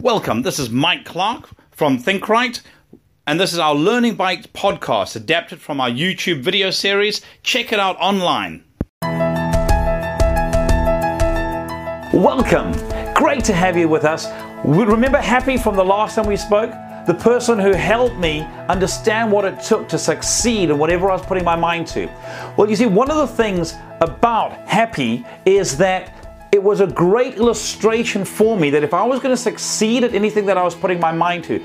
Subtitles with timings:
[0.00, 0.42] Welcome.
[0.42, 2.62] This is Mike Clark from Think Right,
[3.26, 7.20] and this is our Learning Bite podcast adapted from our YouTube video series.
[7.42, 8.62] Check it out online.
[12.12, 12.70] Welcome.
[13.12, 14.28] Great to have you with us.
[14.64, 16.70] Remember Happy from the last time we spoke?
[17.08, 21.26] The person who helped me understand what it took to succeed in whatever I was
[21.26, 22.06] putting my mind to.
[22.56, 26.17] Well, you see, one of the things about Happy is that
[26.50, 30.14] it was a great illustration for me that if I was going to succeed at
[30.14, 31.62] anything that I was putting my mind to,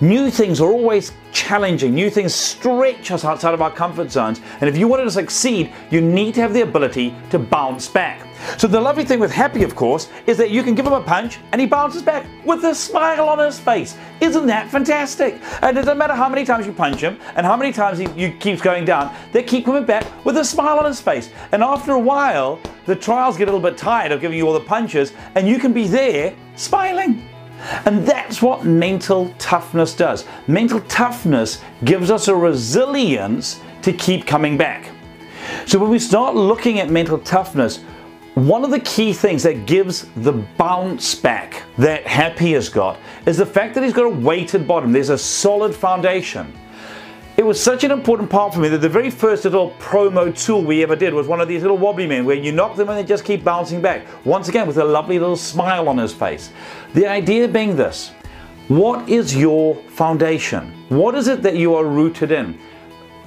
[0.00, 1.94] new things are always challenging.
[1.94, 4.40] New things stretch us outside of our comfort zones.
[4.60, 8.29] And if you wanted to succeed, you need to have the ability to bounce back.
[8.56, 11.00] So the lovely thing with Happy, of course, is that you can give him a
[11.00, 13.96] punch and he bounces back with a smile on his face.
[14.20, 15.40] Isn't that fantastic?
[15.62, 18.06] And it doesn't matter how many times you punch him and how many times he,
[18.10, 21.30] he keeps going down, they keep coming back with a smile on his face.
[21.52, 24.54] And after a while, the trials get a little bit tired of giving you all
[24.54, 27.26] the punches and you can be there smiling.
[27.84, 30.24] And that's what mental toughness does.
[30.46, 34.90] Mental toughness gives us a resilience to keep coming back.
[35.66, 37.80] So when we start looking at mental toughness,
[38.46, 43.36] one of the key things that gives the bounce back that Happy has got is
[43.36, 44.92] the fact that he's got a weighted bottom.
[44.92, 46.52] There's a solid foundation.
[47.36, 50.62] It was such an important part for me that the very first little promo tool
[50.62, 52.98] we ever did was one of these little wobbly men where you knock them and
[52.98, 54.06] they just keep bouncing back.
[54.24, 56.50] Once again, with a lovely little smile on his face.
[56.94, 58.12] The idea being this
[58.68, 60.72] what is your foundation?
[60.88, 62.58] What is it that you are rooted in?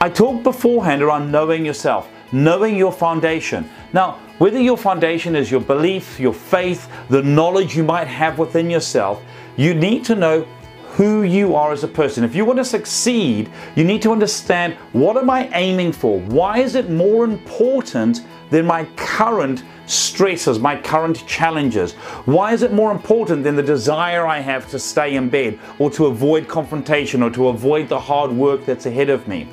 [0.00, 3.68] I talked beforehand around knowing yourself, knowing your foundation.
[3.92, 8.70] Now, whether your foundation is your belief, your faith, the knowledge you might have within
[8.70, 9.22] yourself,
[9.56, 10.46] you need to know
[10.92, 12.24] who you are as a person.
[12.24, 16.20] If you want to succeed, you need to understand what am I aiming for?
[16.20, 21.92] Why is it more important than my current stresses, my current challenges?
[22.24, 25.90] Why is it more important than the desire I have to stay in bed or
[25.92, 29.48] to avoid confrontation or to avoid the hard work that's ahead of me?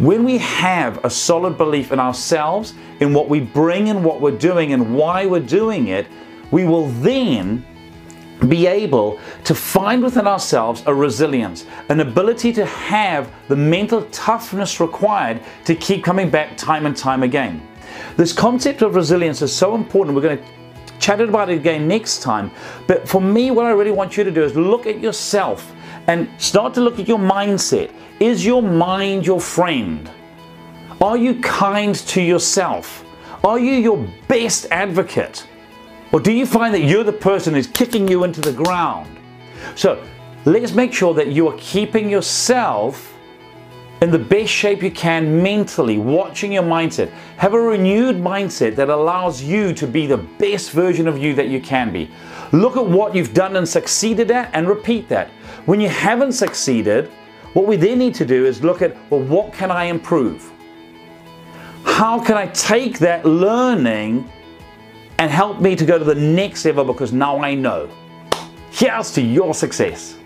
[0.00, 4.30] When we have a solid belief in ourselves, in what we bring and what we're
[4.30, 6.06] doing and why we're doing it,
[6.50, 7.62] we will then
[8.48, 14.80] be able to find within ourselves a resilience, an ability to have the mental toughness
[14.80, 17.60] required to keep coming back time and time again.
[18.16, 20.16] This concept of resilience is so important.
[20.16, 20.44] We're going to
[20.98, 22.50] chat about it again next time.
[22.86, 25.74] But for me, what I really want you to do is look at yourself
[26.06, 27.92] and start to look at your mindset.
[28.18, 30.10] Is your mind your friend?
[31.00, 33.04] Are you kind to yourself?
[33.42, 35.46] Are you your best advocate?
[36.12, 39.16] Or do you find that you're the person who's kicking you into the ground?
[39.76, 40.04] So
[40.44, 43.16] let's make sure that you are keeping yourself
[44.02, 47.10] in the best shape you can mentally, watching your mindset.
[47.36, 51.48] Have a renewed mindset that allows you to be the best version of you that
[51.48, 52.10] you can be.
[52.52, 55.28] Look at what you've done and succeeded at and repeat that.
[55.66, 57.08] When you haven't succeeded,
[57.52, 60.50] what we then need to do is look at, well, what can I improve?
[61.84, 64.30] How can I take that learning
[65.20, 67.90] and help me to go to the next level because now I know.
[68.70, 70.16] Here's to your success.